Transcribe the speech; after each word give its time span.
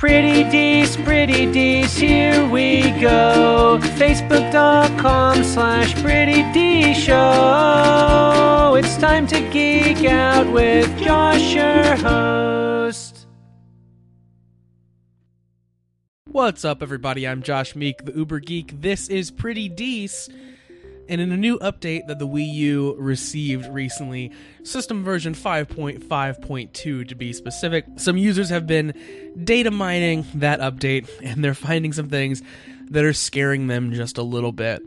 Pretty 0.00 0.44
Dees, 0.44 0.96
Pretty 0.96 1.52
Dees, 1.52 1.94
here 1.94 2.48
we 2.48 2.80
go. 3.02 3.78
Facebook.com 3.82 5.44
slash 5.44 5.92
Pretty 6.02 6.42
D 6.54 6.94
Show. 6.94 8.76
It's 8.78 8.96
time 8.96 9.26
to 9.26 9.46
geek 9.50 10.06
out 10.06 10.50
with 10.54 10.88
Josh, 10.98 11.52
your 11.52 11.96
host. 11.96 13.26
What's 16.24 16.64
up, 16.64 16.82
everybody? 16.82 17.28
I'm 17.28 17.42
Josh 17.42 17.76
Meek, 17.76 18.06
the 18.06 18.12
Uber 18.12 18.40
Geek. 18.40 18.80
This 18.80 19.06
is 19.08 19.30
Pretty 19.30 19.68
Dees. 19.68 20.30
And 21.10 21.20
in 21.20 21.32
a 21.32 21.36
new 21.36 21.58
update 21.58 22.06
that 22.06 22.20
the 22.20 22.26
Wii 22.26 22.54
U 22.54 22.94
received 22.96 23.66
recently, 23.66 24.30
system 24.62 25.02
version 25.02 25.34
5.5.2 25.34 26.72
to 27.08 27.14
be 27.16 27.32
specific, 27.32 27.84
some 27.96 28.16
users 28.16 28.48
have 28.50 28.64
been 28.64 28.94
data 29.42 29.72
mining 29.72 30.24
that 30.34 30.60
update 30.60 31.10
and 31.20 31.42
they're 31.42 31.52
finding 31.52 31.92
some 31.92 32.08
things 32.08 32.44
that 32.90 33.04
are 33.04 33.12
scaring 33.12 33.66
them 33.66 33.92
just 33.92 34.18
a 34.18 34.22
little 34.22 34.52
bit. 34.52 34.82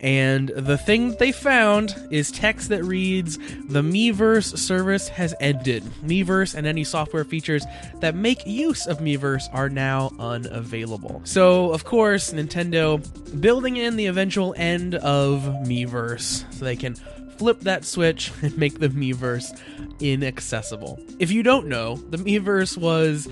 And 0.00 0.50
the 0.50 0.76
thing 0.76 1.08
that 1.10 1.18
they 1.18 1.32
found 1.32 1.96
is 2.10 2.30
text 2.30 2.68
that 2.68 2.84
reads 2.84 3.38
The 3.38 3.82
Miiverse 3.82 4.58
service 4.58 5.08
has 5.08 5.34
ended. 5.40 5.84
Miiverse 6.04 6.54
and 6.54 6.66
any 6.66 6.84
software 6.84 7.24
features 7.24 7.64
that 8.00 8.14
make 8.14 8.46
use 8.46 8.86
of 8.86 8.98
Miiverse 8.98 9.44
are 9.52 9.70
now 9.70 10.12
unavailable. 10.18 11.22
So, 11.24 11.72
of 11.72 11.84
course, 11.84 12.32
Nintendo 12.32 13.00
building 13.40 13.76
in 13.76 13.96
the 13.96 14.06
eventual 14.06 14.54
end 14.58 14.96
of 14.96 15.42
Miiverse 15.66 16.52
so 16.52 16.64
they 16.64 16.76
can 16.76 16.94
flip 17.38 17.60
that 17.60 17.84
switch 17.84 18.32
and 18.42 18.56
make 18.58 18.78
the 18.78 18.88
Miiverse 18.88 19.58
inaccessible. 20.00 21.00
If 21.18 21.30
you 21.30 21.42
don't 21.42 21.68
know, 21.68 21.96
the 21.96 22.18
Miiverse 22.18 22.76
was 22.76 23.28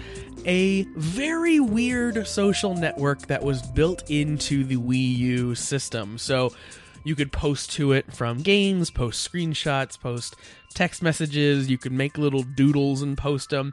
a 0.46 0.82
very 0.96 1.60
weird 1.60 2.26
social 2.26 2.74
network 2.74 3.26
that 3.26 3.42
was 3.42 3.62
built 3.62 4.10
into 4.10 4.64
the 4.64 4.76
Wii 4.76 5.16
U 5.16 5.54
system. 5.54 6.18
So 6.18 6.54
you 7.04 7.14
could 7.14 7.32
post 7.32 7.72
to 7.72 7.92
it 7.92 8.12
from 8.12 8.38
games, 8.38 8.90
post 8.90 9.30
screenshots, 9.30 10.00
post 10.00 10.36
text 10.74 11.02
messages, 11.02 11.70
you 11.70 11.78
could 11.78 11.92
make 11.92 12.18
little 12.18 12.42
doodles 12.42 13.02
and 13.02 13.16
post 13.16 13.50
them. 13.50 13.72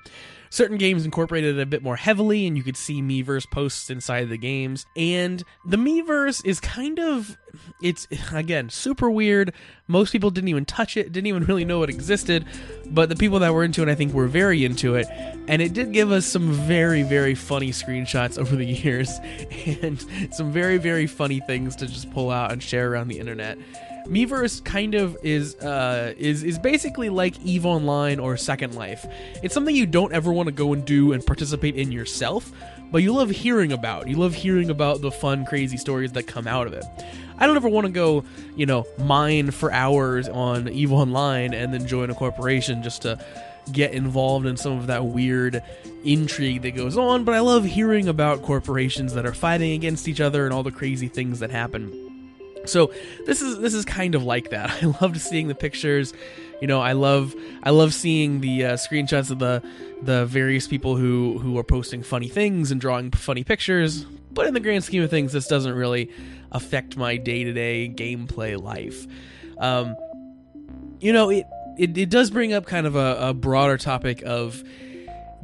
Certain 0.49 0.77
games 0.77 1.05
incorporated 1.05 1.57
it 1.57 1.61
a 1.61 1.65
bit 1.65 1.81
more 1.81 1.95
heavily, 1.95 2.45
and 2.45 2.57
you 2.57 2.63
could 2.63 2.77
see 2.77 3.01
Miiverse 3.01 3.49
posts 3.49 3.89
inside 3.89 4.29
the 4.29 4.37
games. 4.37 4.85
And 4.95 5.43
the 5.65 5.77
Miiverse 5.77 6.45
is 6.45 6.59
kind 6.59 6.99
of, 6.99 7.37
it's 7.81 8.07
again 8.31 8.69
super 8.69 9.09
weird. 9.09 9.53
Most 9.87 10.11
people 10.11 10.29
didn't 10.29 10.47
even 10.47 10.65
touch 10.65 10.97
it, 10.97 11.11
didn't 11.11 11.27
even 11.27 11.45
really 11.45 11.65
know 11.65 11.83
it 11.83 11.89
existed, 11.89 12.45
but 12.87 13.09
the 13.09 13.15
people 13.15 13.39
that 13.39 13.53
were 13.53 13.63
into 13.63 13.81
it, 13.81 13.89
I 13.89 13.95
think, 13.95 14.13
were 14.13 14.27
very 14.27 14.63
into 14.63 14.95
it. 14.95 15.07
And 15.47 15.61
it 15.61 15.73
did 15.73 15.91
give 15.91 16.11
us 16.11 16.25
some 16.25 16.51
very, 16.51 17.03
very 17.03 17.35
funny 17.35 17.71
screenshots 17.71 18.37
over 18.37 18.55
the 18.55 18.65
years, 18.83 19.09
and 19.81 20.03
some 20.31 20.51
very, 20.51 20.77
very 20.77 21.07
funny 21.07 21.39
things 21.41 21.75
to 21.77 21.87
just 21.87 22.11
pull 22.11 22.31
out 22.31 22.51
and 22.51 22.61
share 22.61 22.91
around 22.91 23.09
the 23.09 23.19
internet. 23.19 23.57
Miiverse 24.07 24.63
kind 24.63 24.95
of 24.95 25.17
is 25.23 25.55
uh, 25.55 26.13
is 26.17 26.43
is 26.43 26.57
basically 26.57 27.09
like 27.09 27.39
Eve 27.41 27.65
Online 27.65 28.19
or 28.19 28.35
Second 28.37 28.75
Life. 28.75 29.05
It's 29.43 29.53
something 29.53 29.75
you 29.75 29.85
don't 29.85 30.13
ever 30.13 30.31
want 30.31 30.47
to 30.47 30.51
go 30.51 30.73
and 30.73 30.83
do 30.83 31.13
and 31.13 31.25
participate 31.25 31.75
in 31.75 31.91
yourself, 31.91 32.51
but 32.91 33.01
you 33.01 33.13
love 33.13 33.29
hearing 33.29 33.71
about. 33.71 34.07
You 34.07 34.17
love 34.17 34.33
hearing 34.33 34.69
about 34.69 35.01
the 35.01 35.11
fun, 35.11 35.45
crazy 35.45 35.77
stories 35.77 36.11
that 36.13 36.27
come 36.27 36.47
out 36.47 36.67
of 36.67 36.73
it. 36.73 36.85
I 37.37 37.47
don't 37.47 37.55
ever 37.55 37.69
want 37.69 37.87
to 37.87 37.91
go, 37.91 38.23
you 38.55 38.65
know, 38.65 38.85
mine 38.99 39.51
for 39.51 39.71
hours 39.71 40.29
on 40.29 40.69
Eve 40.69 40.91
Online 40.91 41.53
and 41.53 41.73
then 41.73 41.87
join 41.87 42.09
a 42.09 42.15
corporation 42.15 42.83
just 42.83 43.01
to 43.01 43.23
get 43.71 43.93
involved 43.93 44.45
in 44.45 44.57
some 44.57 44.73
of 44.73 44.87
that 44.87 45.05
weird 45.05 45.63
intrigue 46.03 46.61
that 46.63 46.71
goes 46.75 46.97
on, 46.97 47.23
but 47.23 47.35
I 47.35 47.39
love 47.39 47.63
hearing 47.63 48.07
about 48.07 48.41
corporations 48.41 49.13
that 49.13 49.25
are 49.25 49.33
fighting 49.33 49.71
against 49.73 50.07
each 50.07 50.19
other 50.19 50.45
and 50.45 50.53
all 50.53 50.63
the 50.63 50.71
crazy 50.71 51.07
things 51.07 51.39
that 51.39 51.51
happen. 51.51 52.10
So 52.65 52.93
this 53.25 53.41
is 53.41 53.59
this 53.59 53.73
is 53.73 53.85
kind 53.85 54.15
of 54.15 54.23
like 54.23 54.49
that. 54.49 54.69
I 54.83 54.95
loved 55.01 55.19
seeing 55.19 55.47
the 55.47 55.55
pictures. 55.55 56.13
You 56.61 56.67
know, 56.67 56.79
I 56.79 56.93
love 56.93 57.35
I 57.63 57.71
love 57.71 57.93
seeing 57.93 58.41
the 58.41 58.65
uh, 58.65 58.73
screenshots 58.73 59.31
of 59.31 59.39
the 59.39 59.63
the 60.01 60.25
various 60.25 60.67
people 60.67 60.95
who 60.95 61.39
who 61.39 61.57
are 61.57 61.63
posting 61.63 62.03
funny 62.03 62.27
things 62.27 62.71
and 62.71 62.79
drawing 62.79 63.11
funny 63.11 63.43
pictures. 63.43 64.05
But 64.31 64.47
in 64.47 64.53
the 64.53 64.59
grand 64.59 64.83
scheme 64.83 65.03
of 65.03 65.09
things, 65.09 65.33
this 65.33 65.47
doesn't 65.47 65.73
really 65.73 66.09
affect 66.51 66.95
my 66.97 67.17
day 67.17 67.43
to 67.43 67.53
day 67.53 67.91
gameplay 67.93 68.61
life. 68.61 69.07
Um, 69.57 69.95
you 70.99 71.13
know, 71.13 71.29
it, 71.29 71.45
it 71.77 71.97
it 71.97 72.09
does 72.09 72.29
bring 72.29 72.53
up 72.53 72.65
kind 72.65 72.85
of 72.85 72.95
a, 72.95 73.29
a 73.29 73.33
broader 73.33 73.77
topic 73.77 74.21
of 74.25 74.63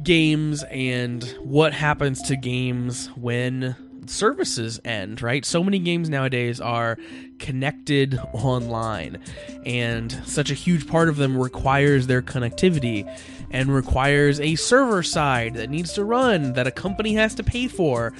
games 0.02 0.62
and 0.70 1.24
what 1.42 1.72
happens 1.72 2.22
to 2.22 2.36
games 2.36 3.08
when 3.16 3.74
services 4.10 4.80
end, 4.84 5.22
right? 5.22 5.44
So 5.44 5.62
many 5.62 5.78
games 5.78 6.08
nowadays 6.08 6.60
are 6.60 6.98
connected 7.38 8.18
online, 8.32 9.18
and 9.64 10.12
such 10.26 10.50
a 10.50 10.54
huge 10.54 10.86
part 10.86 11.08
of 11.08 11.16
them 11.16 11.38
requires 11.38 12.06
their 12.06 12.22
connectivity 12.22 13.08
and 13.50 13.74
requires 13.74 14.40
a 14.40 14.56
server 14.56 15.02
side 15.02 15.54
that 15.54 15.70
needs 15.70 15.92
to 15.94 16.04
run 16.04 16.52
that 16.54 16.66
a 16.66 16.70
company 16.70 17.14
has 17.14 17.34
to 17.36 17.42
pay 17.42 17.68
for. 17.68 18.12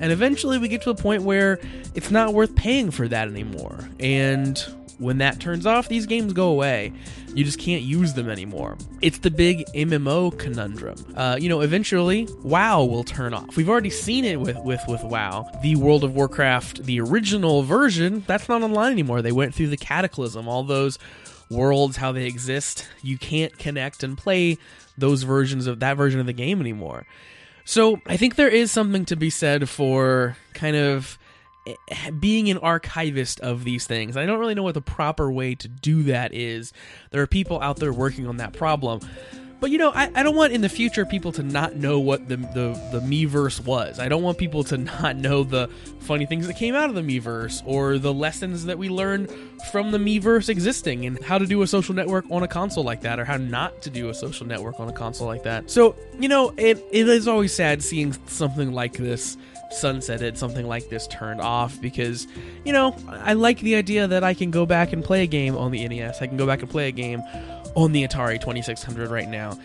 And 0.00 0.12
eventually 0.12 0.58
we 0.58 0.68
get 0.68 0.82
to 0.82 0.90
a 0.90 0.94
point 0.94 1.22
where 1.22 1.58
it's 1.94 2.10
not 2.10 2.34
worth 2.34 2.54
paying 2.54 2.90
for 2.90 3.08
that 3.08 3.28
anymore. 3.28 3.88
And 3.98 4.62
when 4.98 5.18
that 5.18 5.40
turns 5.40 5.66
off, 5.66 5.88
these 5.88 6.06
games 6.06 6.32
go 6.32 6.48
away. 6.48 6.92
You 7.34 7.44
just 7.44 7.58
can't 7.58 7.82
use 7.82 8.14
them 8.14 8.30
anymore. 8.30 8.78
It's 9.02 9.18
the 9.18 9.30
big 9.30 9.66
MMO 9.74 10.38
conundrum. 10.38 10.96
Uh, 11.14 11.36
you 11.38 11.48
know, 11.48 11.60
eventually 11.60 12.28
WoW 12.42 12.84
will 12.84 13.04
turn 13.04 13.34
off. 13.34 13.56
We've 13.56 13.68
already 13.68 13.90
seen 13.90 14.24
it 14.24 14.40
with 14.40 14.58
with 14.58 14.80
with 14.88 15.02
WoW. 15.02 15.50
The 15.62 15.76
World 15.76 16.04
of 16.04 16.14
Warcraft, 16.14 16.84
the 16.84 17.00
original 17.00 17.62
version, 17.62 18.24
that's 18.26 18.48
not 18.48 18.62
online 18.62 18.92
anymore. 18.92 19.22
They 19.22 19.32
went 19.32 19.54
through 19.54 19.68
the 19.68 19.76
Cataclysm. 19.76 20.48
All 20.48 20.62
those 20.62 20.98
worlds, 21.50 21.96
how 21.96 22.12
they 22.12 22.26
exist, 22.26 22.88
you 23.02 23.18
can't 23.18 23.56
connect 23.58 24.02
and 24.02 24.16
play 24.16 24.58
those 24.98 25.22
versions 25.22 25.66
of 25.66 25.80
that 25.80 25.96
version 25.96 26.20
of 26.20 26.26
the 26.26 26.32
game 26.32 26.60
anymore. 26.60 27.06
So 27.64 28.00
I 28.06 28.16
think 28.16 28.36
there 28.36 28.48
is 28.48 28.70
something 28.70 29.04
to 29.06 29.16
be 29.16 29.30
said 29.30 29.68
for 29.68 30.36
kind 30.54 30.76
of 30.76 31.18
being 32.20 32.50
an 32.50 32.58
archivist 32.58 33.40
of 33.40 33.64
these 33.64 33.86
things. 33.86 34.16
I 34.16 34.26
don't 34.26 34.38
really 34.38 34.54
know 34.54 34.62
what 34.62 34.74
the 34.74 34.80
proper 34.80 35.30
way 35.30 35.54
to 35.56 35.68
do 35.68 36.02
that 36.04 36.34
is. 36.34 36.72
There 37.10 37.22
are 37.22 37.26
people 37.26 37.60
out 37.60 37.76
there 37.76 37.92
working 37.92 38.26
on 38.26 38.36
that 38.38 38.52
problem. 38.52 39.00
But 39.60 39.70
you 39.70 39.78
know, 39.78 39.90
I, 39.90 40.10
I 40.14 40.22
don't 40.22 40.36
want 40.36 40.52
in 40.52 40.60
the 40.60 40.68
future 40.68 41.04
people 41.06 41.32
to 41.32 41.42
not 41.42 41.76
know 41.76 41.98
what 41.98 42.28
the, 42.28 42.36
the 42.36 42.80
the 42.92 43.00
Miiverse 43.00 43.64
was. 43.64 43.98
I 43.98 44.08
don't 44.08 44.22
want 44.22 44.38
people 44.38 44.64
to 44.64 44.76
not 45.02 45.16
know 45.16 45.42
the 45.44 45.68
funny 46.00 46.26
things 46.26 46.46
that 46.46 46.54
came 46.54 46.74
out 46.74 46.88
of 46.88 46.94
the 46.94 47.02
Miiverse 47.02 47.62
or 47.66 47.98
the 47.98 48.12
lessons 48.12 48.64
that 48.66 48.78
we 48.78 48.88
learned 48.88 49.30
from 49.72 49.90
the 49.90 49.98
Miiverse 49.98 50.48
existing 50.48 51.06
and 51.06 51.22
how 51.24 51.38
to 51.38 51.46
do 51.46 51.62
a 51.62 51.66
social 51.66 51.94
network 51.94 52.24
on 52.30 52.42
a 52.42 52.48
console 52.48 52.84
like 52.84 53.00
that 53.00 53.18
or 53.18 53.24
how 53.24 53.36
not 53.36 53.82
to 53.82 53.90
do 53.90 54.08
a 54.08 54.14
social 54.14 54.46
network 54.46 54.78
on 54.78 54.88
a 54.88 54.92
console 54.92 55.26
like 55.26 55.42
that. 55.42 55.70
So, 55.70 55.96
you 56.18 56.28
know, 56.28 56.54
it, 56.56 56.84
it 56.90 57.08
is 57.08 57.26
always 57.26 57.52
sad 57.52 57.82
seeing 57.82 58.12
something 58.26 58.72
like 58.72 58.92
this 58.94 59.36
sunsetted, 59.72 60.36
something 60.36 60.66
like 60.66 60.88
this 60.88 61.06
turned 61.08 61.40
off 61.40 61.80
because, 61.80 62.28
you 62.64 62.72
know, 62.72 62.96
I 63.08 63.32
like 63.32 63.58
the 63.60 63.74
idea 63.74 64.06
that 64.06 64.22
I 64.22 64.34
can 64.34 64.50
go 64.50 64.64
back 64.64 64.92
and 64.92 65.02
play 65.02 65.24
a 65.24 65.26
game 65.26 65.56
on 65.56 65.72
the 65.72 65.86
NES. 65.88 66.22
I 66.22 66.28
can 66.28 66.36
go 66.36 66.46
back 66.46 66.60
and 66.60 66.70
play 66.70 66.88
a 66.88 66.92
game 66.92 67.22
on 67.76 67.92
the 67.92 68.02
Atari 68.02 68.40
2600 68.40 69.10
right 69.10 69.28
now. 69.28 69.56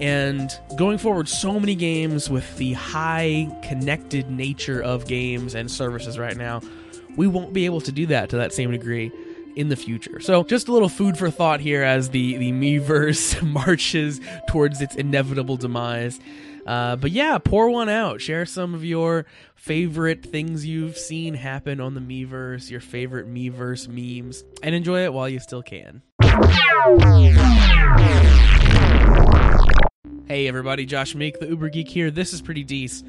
And 0.00 0.50
going 0.76 0.98
forward, 0.98 1.28
so 1.28 1.58
many 1.58 1.74
games 1.74 2.28
with 2.28 2.56
the 2.56 2.72
high 2.72 3.48
connected 3.62 4.30
nature 4.30 4.82
of 4.82 5.06
games 5.06 5.54
and 5.54 5.70
services 5.70 6.18
right 6.18 6.36
now, 6.36 6.60
we 7.16 7.26
won't 7.26 7.52
be 7.52 7.64
able 7.64 7.80
to 7.82 7.92
do 7.92 8.06
that 8.06 8.28
to 8.30 8.36
that 8.38 8.52
same 8.52 8.72
degree 8.72 9.12
in 9.56 9.68
the 9.68 9.76
future. 9.76 10.20
So 10.20 10.42
just 10.42 10.68
a 10.68 10.72
little 10.72 10.88
food 10.88 11.16
for 11.16 11.30
thought 11.30 11.60
here 11.60 11.82
as 11.82 12.10
the 12.10 12.36
the 12.36 12.52
Miiverse 12.52 13.42
marches 13.50 14.20
towards 14.48 14.80
its 14.80 14.94
inevitable 14.96 15.56
demise. 15.56 16.20
Uh, 16.66 16.96
but 16.96 17.10
yeah, 17.10 17.38
pour 17.38 17.70
one 17.70 17.88
out. 17.88 18.20
Share 18.20 18.46
some 18.46 18.74
of 18.74 18.84
your 18.84 19.26
favorite 19.54 20.24
things 20.24 20.64
you've 20.66 20.96
seen 20.96 21.34
happen 21.34 21.80
on 21.80 21.94
the 21.94 22.00
Miiverse, 22.00 22.70
your 22.70 22.80
favorite 22.80 23.26
Miiverse 23.26 23.88
memes, 23.88 24.44
and 24.62 24.74
enjoy 24.74 25.04
it 25.04 25.12
while 25.12 25.28
you 25.28 25.40
still 25.40 25.62
can. 25.62 26.02
Hey 30.26 30.46
everybody, 30.46 30.86
Josh 30.86 31.14
Meek, 31.14 31.40
the 31.40 31.48
Uber 31.48 31.70
Geek 31.70 31.88
here. 31.88 32.10
This 32.10 32.32
is 32.32 32.40
Pretty 32.40 32.62
Dees. 32.62 33.02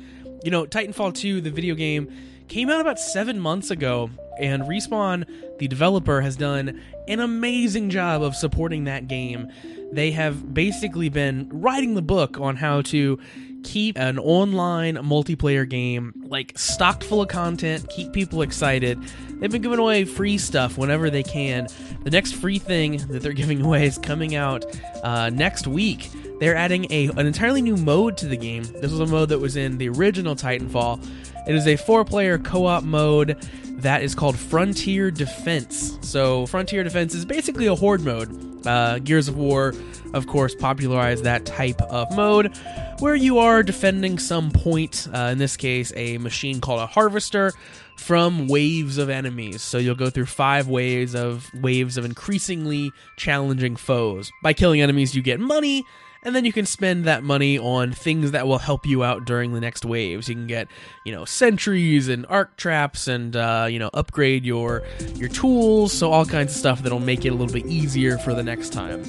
You 0.43 0.51
know, 0.51 0.65
Titanfall 0.65 1.15
2, 1.15 1.41
the 1.41 1.51
video 1.51 1.75
game, 1.75 2.11
came 2.47 2.69
out 2.69 2.81
about 2.81 2.99
seven 2.99 3.39
months 3.39 3.71
ago, 3.71 4.09
and 4.39 4.63
Respawn, 4.63 5.25
the 5.59 5.67
developer, 5.67 6.21
has 6.21 6.35
done 6.35 6.81
an 7.07 7.19
amazing 7.19 7.89
job 7.89 8.23
of 8.23 8.35
supporting 8.35 8.85
that 8.85 9.07
game. 9.07 9.47
They 9.91 10.11
have 10.11 10.53
basically 10.53 11.09
been 11.09 11.49
writing 11.51 11.93
the 11.93 12.01
book 12.01 12.39
on 12.39 12.55
how 12.55 12.81
to 12.83 13.19
keep 13.63 13.97
an 13.97 14.17
online 14.17 14.95
multiplayer 14.95 15.67
game 15.69 16.13
like 16.25 16.57
stocked 16.57 17.03
full 17.03 17.21
of 17.21 17.27
content, 17.27 17.87
keep 17.89 18.11
people 18.13 18.41
excited. 18.41 18.99
They've 19.39 19.51
been 19.51 19.61
giving 19.61 19.79
away 19.79 20.05
free 20.05 20.37
stuff 20.37 20.77
whenever 20.77 21.09
they 21.09 21.23
can. 21.23 21.67
The 22.03 22.09
next 22.09 22.33
free 22.35 22.59
thing 22.59 22.97
that 23.09 23.21
they're 23.21 23.33
giving 23.41 23.61
away 23.61 23.85
is 23.85 23.97
coming 23.97 24.35
out 24.35 24.65
uh, 25.03 25.29
next 25.29 25.67
week. 25.67 26.09
They're 26.41 26.55
adding 26.55 26.87
a 26.89 27.05
an 27.09 27.27
entirely 27.27 27.61
new 27.61 27.77
mode 27.77 28.17
to 28.17 28.25
the 28.25 28.35
game. 28.35 28.63
This 28.63 28.91
was 28.91 28.99
a 28.99 29.05
mode 29.05 29.29
that 29.29 29.37
was 29.37 29.55
in 29.55 29.77
the 29.77 29.87
original 29.89 30.35
Titanfall. 30.35 31.07
It 31.47 31.53
is 31.53 31.67
a 31.67 31.75
four-player 31.75 32.39
co-op 32.39 32.83
mode 32.83 33.37
that 33.77 34.01
is 34.01 34.15
called 34.15 34.37
Frontier 34.37 35.11
Defense. 35.11 35.99
So 36.01 36.47
Frontier 36.47 36.83
Defense 36.83 37.13
is 37.13 37.25
basically 37.25 37.67
a 37.67 37.75
horde 37.75 38.01
mode. 38.01 38.65
Uh, 38.65 38.97
Gears 38.99 39.27
of 39.27 39.37
War, 39.37 39.75
of 40.15 40.25
course, 40.25 40.55
popularized 40.55 41.23
that 41.25 41.45
type 41.45 41.79
of 41.83 42.11
mode 42.15 42.55
where 42.99 43.15
you 43.15 43.37
are 43.37 43.61
defending 43.61 44.17
some 44.17 44.49
point, 44.49 45.07
uh, 45.13 45.29
in 45.31 45.37
this 45.37 45.55
case, 45.55 45.93
a 45.95 46.17
machine 46.17 46.59
called 46.59 46.79
a 46.79 46.87
harvester, 46.87 47.53
from 47.97 48.47
waves 48.47 48.97
of 48.97 49.09
enemies. 49.09 49.61
So 49.61 49.77
you'll 49.77 49.93
go 49.93 50.09
through 50.09 50.25
five 50.25 50.67
waves 50.67 51.13
of 51.13 51.47
waves 51.61 51.97
of 51.97 52.05
increasingly 52.05 52.91
challenging 53.15 53.75
foes. 53.75 54.31
By 54.41 54.53
killing 54.53 54.81
enemies, 54.81 55.13
you 55.13 55.21
get 55.21 55.39
money, 55.39 55.83
and 56.23 56.35
then 56.35 56.45
you 56.45 56.53
can 56.53 56.65
spend 56.65 57.05
that 57.05 57.23
money 57.23 57.57
on 57.57 57.91
things 57.91 58.31
that 58.31 58.47
will 58.47 58.59
help 58.59 58.85
you 58.85 59.03
out 59.03 59.25
during 59.25 59.53
the 59.53 59.59
next 59.59 59.85
waves. 59.85 60.29
You 60.29 60.35
can 60.35 60.47
get, 60.47 60.67
you 61.03 61.11
know, 61.11 61.25
sentries 61.25 62.09
and 62.09 62.25
arc 62.27 62.57
traps, 62.57 63.07
and 63.07 63.35
uh, 63.35 63.67
you 63.69 63.79
know, 63.79 63.89
upgrade 63.93 64.45
your 64.45 64.83
your 65.15 65.29
tools. 65.29 65.93
So 65.93 66.11
all 66.11 66.25
kinds 66.25 66.51
of 66.51 66.57
stuff 66.57 66.83
that'll 66.83 66.99
make 66.99 67.25
it 67.25 67.29
a 67.29 67.35
little 67.35 67.53
bit 67.53 67.65
easier 67.65 68.17
for 68.17 68.33
the 68.33 68.43
next 68.43 68.71
time. 68.71 69.03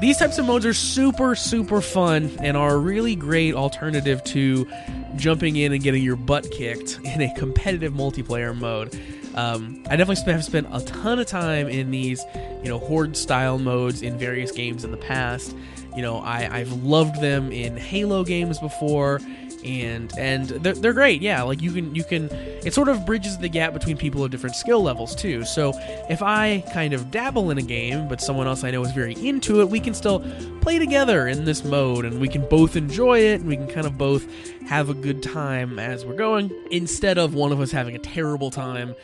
These 0.00 0.18
types 0.18 0.38
of 0.38 0.46
modes 0.46 0.66
are 0.66 0.74
super, 0.74 1.34
super 1.34 1.80
fun 1.80 2.30
and 2.40 2.56
are 2.56 2.74
a 2.74 2.78
really 2.78 3.14
great 3.14 3.54
alternative 3.54 4.22
to 4.24 4.68
jumping 5.16 5.56
in 5.56 5.72
and 5.72 5.82
getting 5.82 6.02
your 6.02 6.16
butt 6.16 6.50
kicked 6.50 6.98
in 7.04 7.22
a 7.22 7.34
competitive 7.34 7.92
multiplayer 7.92 8.54
mode. 8.54 9.00
Um, 9.34 9.82
I 9.88 9.96
definitely 9.96 10.32
have 10.32 10.44
spent 10.44 10.68
a 10.70 10.80
ton 10.84 11.18
of 11.18 11.26
time 11.26 11.68
in 11.68 11.90
these, 11.90 12.22
you 12.62 12.68
know, 12.68 12.78
horde 12.78 13.16
style 13.16 13.58
modes 13.58 14.02
in 14.02 14.18
various 14.18 14.52
games 14.52 14.84
in 14.84 14.90
the 14.90 14.96
past. 14.96 15.56
You 15.94 16.02
know, 16.02 16.18
I, 16.18 16.58
I've 16.58 16.72
loved 16.82 17.20
them 17.20 17.52
in 17.52 17.76
Halo 17.76 18.24
games 18.24 18.58
before 18.58 19.20
and 19.64 20.16
and 20.18 20.48
they're, 20.48 20.74
they're 20.74 20.92
great 20.92 21.22
yeah 21.22 21.42
like 21.42 21.62
you 21.62 21.72
can 21.72 21.94
you 21.94 22.04
can 22.04 22.28
it 22.30 22.74
sort 22.74 22.88
of 22.88 23.04
bridges 23.06 23.38
the 23.38 23.48
gap 23.48 23.72
between 23.72 23.96
people 23.96 24.22
of 24.22 24.30
different 24.30 24.54
skill 24.54 24.82
levels 24.82 25.14
too. 25.14 25.44
So 25.44 25.72
if 26.08 26.22
i 26.22 26.62
kind 26.72 26.92
of 26.92 27.10
dabble 27.10 27.50
in 27.50 27.58
a 27.58 27.62
game 27.62 28.06
but 28.08 28.20
someone 28.20 28.46
else 28.46 28.62
i 28.62 28.70
know 28.70 28.82
is 28.82 28.92
very 28.92 29.14
into 29.26 29.60
it 29.60 29.68
we 29.68 29.80
can 29.80 29.94
still 29.94 30.20
play 30.60 30.78
together 30.78 31.26
in 31.26 31.44
this 31.44 31.64
mode 31.64 32.04
and 32.04 32.20
we 32.20 32.28
can 32.28 32.46
both 32.48 32.76
enjoy 32.76 33.20
it 33.20 33.40
and 33.40 33.48
we 33.48 33.56
can 33.56 33.68
kind 33.68 33.86
of 33.86 33.96
both 33.96 34.26
have 34.66 34.90
a 34.90 34.94
good 34.94 35.22
time 35.22 35.78
as 35.78 36.04
we're 36.04 36.14
going 36.14 36.50
instead 36.70 37.18
of 37.18 37.34
one 37.34 37.52
of 37.52 37.60
us 37.60 37.70
having 37.70 37.94
a 37.94 37.98
terrible 37.98 38.50
time 38.50 38.94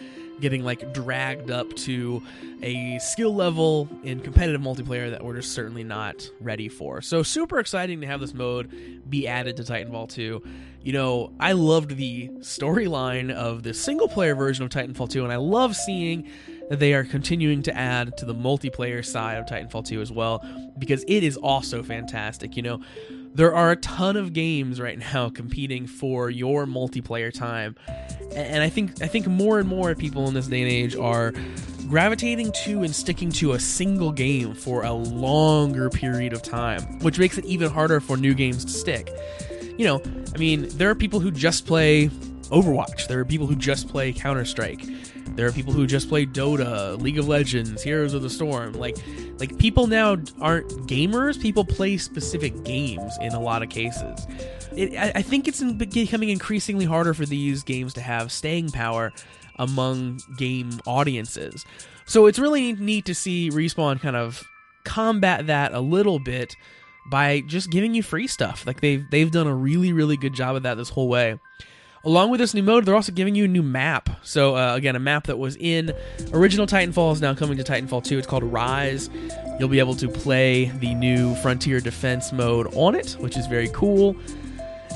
getting 0.40 0.64
like 0.64 0.92
dragged 0.92 1.50
up 1.50 1.74
to 1.74 2.22
a 2.62 2.98
skill 2.98 3.34
level 3.34 3.88
in 4.02 4.20
competitive 4.20 4.60
multiplayer 4.60 5.10
that 5.10 5.24
we're 5.24 5.36
just 5.36 5.52
certainly 5.52 5.84
not 5.84 6.28
ready 6.40 6.68
for. 6.68 7.00
So 7.00 7.22
super 7.22 7.58
exciting 7.58 8.00
to 8.00 8.06
have 8.06 8.20
this 8.20 8.34
mode 8.34 8.70
be 9.08 9.26
added 9.26 9.56
to 9.58 9.62
Titanfall 9.62 10.10
2. 10.10 10.42
You 10.82 10.92
know, 10.92 11.32
I 11.38 11.52
loved 11.52 11.96
the 11.96 12.28
storyline 12.38 13.30
of 13.30 13.62
the 13.62 13.74
single 13.74 14.08
player 14.08 14.34
version 14.34 14.64
of 14.64 14.70
Titanfall 14.70 15.10
2 15.10 15.24
and 15.24 15.32
I 15.32 15.36
love 15.36 15.76
seeing 15.76 16.28
that 16.70 16.78
they 16.78 16.94
are 16.94 17.04
continuing 17.04 17.62
to 17.62 17.76
add 17.76 18.16
to 18.18 18.24
the 18.24 18.34
multiplayer 18.34 19.04
side 19.04 19.38
of 19.38 19.46
Titanfall 19.46 19.86
2 19.86 20.00
as 20.00 20.10
well 20.12 20.44
because 20.78 21.04
it 21.08 21.22
is 21.22 21.36
also 21.36 21.82
fantastic. 21.82 22.56
You 22.56 22.62
know, 22.62 22.80
there 23.34 23.54
are 23.54 23.70
a 23.70 23.76
ton 23.76 24.16
of 24.16 24.32
games 24.32 24.80
right 24.80 24.98
now 24.98 25.28
competing 25.34 25.86
for 25.86 26.30
your 26.30 26.66
multiplayer 26.66 27.32
time. 27.32 27.76
And 28.34 28.62
i 28.62 28.68
think 28.68 29.02
i 29.02 29.08
think 29.08 29.26
more 29.26 29.58
and 29.58 29.68
more 29.68 29.94
people 29.96 30.28
in 30.28 30.34
this 30.34 30.46
day 30.46 30.62
and 30.62 30.70
age 30.70 30.94
are 30.94 31.32
gravitating 31.88 32.52
to 32.52 32.82
and 32.84 32.94
sticking 32.94 33.32
to 33.32 33.52
a 33.52 33.58
single 33.58 34.12
game 34.12 34.54
for 34.54 34.84
a 34.84 34.92
longer 34.92 35.90
period 35.90 36.32
of 36.32 36.40
time 36.40 37.00
which 37.00 37.18
makes 37.18 37.38
it 37.38 37.44
even 37.44 37.68
harder 37.68 37.98
for 37.98 38.16
new 38.16 38.32
games 38.32 38.64
to 38.64 38.70
stick. 38.70 39.10
You 39.76 39.84
know 39.86 40.02
i 40.34 40.38
mean 40.38 40.68
there 40.76 40.90
are 40.90 40.94
people 40.94 41.18
who 41.18 41.32
just 41.32 41.66
play 41.66 42.08
overwatch 42.50 43.06
there 43.08 43.18
are 43.18 43.24
people 43.24 43.46
who 43.46 43.56
just 43.56 43.88
play 43.88 44.12
counter-strike 44.12 44.86
there 45.36 45.46
are 45.46 45.52
people 45.52 45.72
who 45.72 45.86
just 45.86 46.08
play 46.08 46.26
Dota, 46.26 47.00
League 47.00 47.18
of 47.18 47.28
Legends, 47.28 47.82
Heroes 47.82 48.14
of 48.14 48.22
the 48.22 48.30
Storm. 48.30 48.72
Like 48.72 48.98
like 49.38 49.56
people 49.58 49.86
now 49.86 50.16
aren't 50.40 50.68
gamers, 50.86 51.40
people 51.40 51.64
play 51.64 51.96
specific 51.96 52.64
games 52.64 53.16
in 53.20 53.32
a 53.32 53.40
lot 53.40 53.62
of 53.62 53.68
cases. 53.68 54.26
It, 54.76 54.96
I, 54.96 55.12
I 55.16 55.22
think 55.22 55.48
it's 55.48 55.62
becoming 55.62 56.28
increasingly 56.28 56.84
harder 56.84 57.14
for 57.14 57.26
these 57.26 57.62
games 57.62 57.94
to 57.94 58.00
have 58.00 58.32
staying 58.32 58.70
power 58.70 59.12
among 59.56 60.20
game 60.36 60.80
audiences. 60.86 61.64
So 62.06 62.26
it's 62.26 62.38
really 62.38 62.72
neat 62.72 63.04
to 63.06 63.14
see 63.14 63.50
Respawn 63.50 64.00
kind 64.00 64.16
of 64.16 64.42
combat 64.84 65.46
that 65.46 65.72
a 65.72 65.80
little 65.80 66.18
bit 66.18 66.54
by 67.10 67.40
just 67.46 67.70
giving 67.70 67.94
you 67.94 68.02
free 68.02 68.26
stuff. 68.26 68.66
Like 68.66 68.80
they've 68.80 69.08
they've 69.10 69.30
done 69.30 69.46
a 69.46 69.54
really 69.54 69.92
really 69.92 70.16
good 70.16 70.34
job 70.34 70.56
of 70.56 70.64
that 70.64 70.76
this 70.76 70.90
whole 70.90 71.08
way. 71.08 71.38
Along 72.02 72.30
with 72.30 72.40
this 72.40 72.54
new 72.54 72.62
mode, 72.62 72.86
they're 72.86 72.94
also 72.94 73.12
giving 73.12 73.34
you 73.34 73.44
a 73.44 73.48
new 73.48 73.62
map. 73.62 74.08
So, 74.22 74.56
uh, 74.56 74.74
again, 74.74 74.96
a 74.96 75.00
map 75.00 75.26
that 75.26 75.38
was 75.38 75.56
in 75.56 75.92
original 76.32 76.66
Titanfall 76.66 77.12
is 77.12 77.20
now 77.20 77.34
coming 77.34 77.58
to 77.58 77.62
Titanfall 77.62 78.04
2. 78.04 78.16
It's 78.16 78.26
called 78.26 78.42
Rise. 78.42 79.10
You'll 79.58 79.68
be 79.68 79.80
able 79.80 79.94
to 79.96 80.08
play 80.08 80.66
the 80.80 80.94
new 80.94 81.34
Frontier 81.36 81.78
Defense 81.78 82.32
mode 82.32 82.68
on 82.74 82.94
it, 82.94 83.12
which 83.20 83.36
is 83.36 83.46
very 83.46 83.68
cool. 83.68 84.16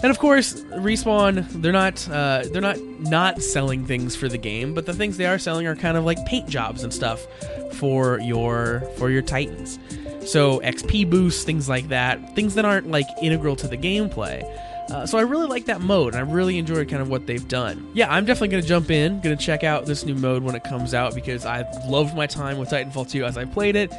And 0.03 0.11
of 0.11 0.19
course, 0.19 0.63
respawn 0.73 1.47
they're 1.63 1.73
not 1.73 2.07
uh, 2.11 2.45
they're 2.53 2.61
not 2.61 2.79
not 3.01 3.41
selling 3.41 3.87
things 3.87 4.17
for 4.17 4.29
the 4.29 4.37
game, 4.39 4.75
but 4.75 4.87
the 4.87 4.93
things 4.93 5.17
they 5.17 5.27
are 5.27 5.39
selling 5.39 5.67
are 5.67 5.77
kind 5.77 5.97
of 5.97 6.05
like 6.05 6.25
paint 6.27 6.49
jobs 6.49 6.83
and 6.83 6.93
stuff 6.93 7.27
for 7.75 8.19
your 8.21 8.81
for 8.97 9.11
your 9.11 9.23
Titans. 9.23 9.79
So 10.27 10.61
XP 10.61 11.09
boosts, 11.09 11.45
things 11.45 11.69
like 11.69 11.89
that, 11.89 12.35
things 12.35 12.55
that 12.55 12.65
aren't 12.65 12.91
like 12.91 13.07
integral 13.23 13.57
to 13.57 13.69
the 13.69 13.77
gameplay. 13.77 14.43
Uh, 14.91 15.07
so 15.07 15.17
I 15.17 15.23
really 15.23 15.47
like 15.47 15.67
that 15.67 15.81
mode, 15.81 16.15
and 16.15 16.29
I 16.29 16.33
really 16.33 16.59
enjoyed 16.59 16.89
kind 16.89 17.01
of 17.01 17.09
what 17.09 17.27
they've 17.27 17.47
done. 17.49 17.91
Yeah, 17.95 18.13
I'm 18.13 18.25
definitely 18.27 18.49
going 18.49 18.63
to 18.63 18.69
jump 18.69 18.91
in, 18.91 19.21
going 19.21 19.37
to 19.37 19.43
check 19.43 19.65
out 19.65 19.87
this 19.87 20.05
new 20.05 20.15
mode 20.15 20.43
when 20.43 20.55
it 20.55 20.65
comes 20.65 20.93
out 20.93 21.15
because 21.15 21.47
I 21.47 21.65
loved 21.87 22.15
my 22.15 22.27
time 22.27 22.59
with 22.59 22.69
Titanfall 22.69 23.11
2 23.11 23.25
as 23.25 23.39
I 23.39 23.47
played 23.47 23.77
it, 23.77 23.93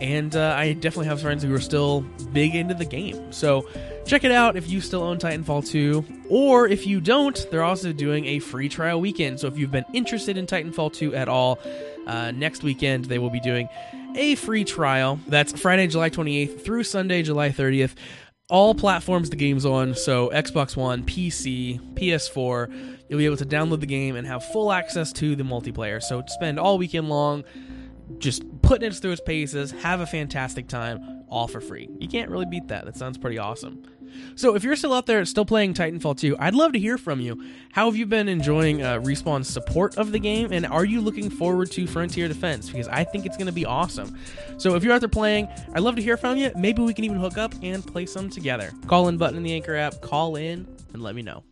and 0.00 0.34
uh, 0.34 0.54
I 0.56 0.72
definitely 0.72 1.06
have 1.06 1.20
friends 1.20 1.42
who 1.42 1.54
are 1.54 1.60
still 1.60 2.00
big 2.32 2.54
into 2.54 2.72
the 2.74 2.86
game. 2.86 3.30
So 3.30 3.68
check 4.06 4.24
it 4.24 4.32
out 4.32 4.56
if 4.56 4.70
you 4.70 4.80
still 4.80 5.02
own 5.02 5.18
Titanfall 5.18 5.68
2, 5.68 6.04
or 6.30 6.66
if 6.66 6.86
you 6.86 7.00
don't, 7.02 7.46
they're 7.50 7.62
also 7.62 7.92
doing 7.92 8.24
a 8.24 8.38
free 8.38 8.70
trial 8.70 9.00
weekend. 9.00 9.38
So 9.38 9.48
if 9.48 9.58
you've 9.58 9.70
been 9.70 9.86
interested 9.92 10.38
in 10.38 10.46
Titanfall 10.46 10.94
2 10.94 11.14
at 11.14 11.28
all, 11.28 11.58
uh, 12.06 12.30
next 12.30 12.62
weekend 12.62 13.04
they 13.04 13.18
will 13.18 13.30
be 13.30 13.40
doing 13.40 13.68
a 14.16 14.34
free 14.34 14.64
trial. 14.64 15.20
That's 15.26 15.58
Friday, 15.60 15.86
July 15.88 16.08
28th 16.10 16.64
through 16.64 16.84
Sunday, 16.84 17.22
July 17.22 17.50
30th 17.50 17.94
all 18.48 18.74
platforms 18.74 19.30
the 19.30 19.36
game's 19.36 19.64
on, 19.64 19.94
so 19.94 20.30
Xbox 20.30 20.76
One, 20.76 21.04
PC, 21.04 21.94
PS4, 21.94 22.98
you'll 23.08 23.18
be 23.18 23.26
able 23.26 23.36
to 23.38 23.46
download 23.46 23.80
the 23.80 23.86
game 23.86 24.16
and 24.16 24.26
have 24.26 24.44
full 24.44 24.72
access 24.72 25.12
to 25.14 25.34
the 25.36 25.44
multiplayer. 25.44 26.02
So 26.02 26.22
spend 26.26 26.58
all 26.58 26.78
weekend 26.78 27.08
long 27.08 27.44
just 28.18 28.42
putting 28.62 28.88
it 28.90 28.94
through 28.94 29.12
its 29.12 29.20
paces, 29.20 29.70
have 29.70 30.00
a 30.00 30.06
fantastic 30.06 30.68
time, 30.68 31.24
all 31.28 31.48
for 31.48 31.60
free. 31.60 31.88
You 31.98 32.08
can't 32.08 32.30
really 32.30 32.46
beat 32.46 32.68
that. 32.68 32.84
That 32.84 32.96
sounds 32.96 33.16
pretty 33.16 33.38
awesome. 33.38 33.84
So 34.34 34.54
if 34.54 34.64
you're 34.64 34.76
still 34.76 34.92
out 34.92 35.06
there 35.06 35.24
still 35.24 35.44
playing 35.44 35.74
Titanfall 35.74 36.18
2, 36.18 36.36
I'd 36.38 36.54
love 36.54 36.72
to 36.72 36.78
hear 36.78 36.98
from 36.98 37.20
you. 37.20 37.42
How 37.72 37.86
have 37.86 37.96
you 37.96 38.06
been 38.06 38.28
enjoying 38.28 38.82
uh, 38.82 38.98
Respawn's 39.00 39.48
support 39.48 39.96
of 39.96 40.12
the 40.12 40.18
game, 40.18 40.52
and 40.52 40.66
are 40.66 40.84
you 40.84 41.00
looking 41.00 41.30
forward 41.30 41.70
to 41.72 41.86
Frontier 41.86 42.28
Defense? 42.28 42.68
Because 42.68 42.88
I 42.88 43.04
think 43.04 43.26
it's 43.26 43.36
going 43.36 43.46
to 43.46 43.52
be 43.52 43.66
awesome. 43.66 44.18
So 44.58 44.74
if 44.74 44.84
you're 44.84 44.92
out 44.92 45.00
there 45.00 45.08
playing, 45.08 45.48
I'd 45.74 45.82
love 45.82 45.96
to 45.96 46.02
hear 46.02 46.16
from 46.16 46.36
you. 46.36 46.50
Maybe 46.56 46.82
we 46.82 46.94
can 46.94 47.04
even 47.04 47.18
hook 47.18 47.38
up 47.38 47.54
and 47.62 47.86
play 47.86 48.06
some 48.06 48.30
together. 48.30 48.72
Call 48.86 49.08
in 49.08 49.16
button 49.16 49.36
in 49.36 49.42
the 49.42 49.52
Anchor 49.52 49.76
app, 49.76 50.00
call 50.00 50.36
in, 50.36 50.66
and 50.92 51.02
let 51.02 51.14
me 51.14 51.22
know. 51.22 51.44